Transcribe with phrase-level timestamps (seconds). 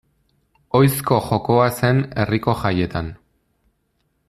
[0.79, 3.13] Ohizko jokoa zen herriko jaietan.